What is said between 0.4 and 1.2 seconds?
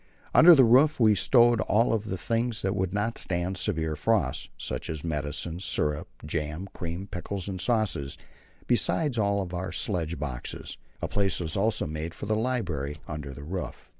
the roof were